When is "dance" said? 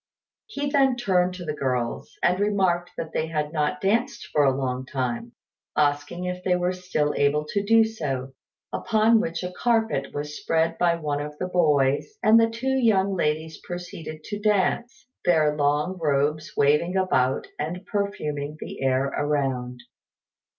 14.39-15.07